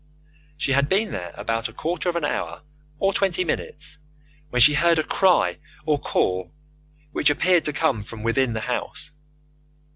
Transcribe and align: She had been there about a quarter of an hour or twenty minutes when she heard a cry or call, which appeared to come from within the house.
She 0.57 0.71
had 0.71 0.89
been 0.89 1.11
there 1.11 1.31
about 1.35 1.69
a 1.69 1.73
quarter 1.73 2.09
of 2.09 2.15
an 2.15 2.25
hour 2.25 2.63
or 2.97 3.13
twenty 3.13 3.45
minutes 3.45 3.99
when 4.49 4.59
she 4.59 4.73
heard 4.73 4.97
a 4.97 5.03
cry 5.03 5.59
or 5.85 5.99
call, 5.99 6.51
which 7.11 7.29
appeared 7.29 7.65
to 7.65 7.71
come 7.71 8.01
from 8.01 8.23
within 8.23 8.53
the 8.53 8.61
house. 8.61 9.11